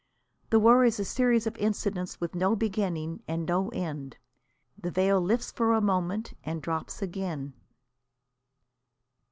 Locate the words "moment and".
5.79-6.59